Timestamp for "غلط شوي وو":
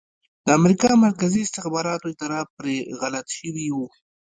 2.99-3.87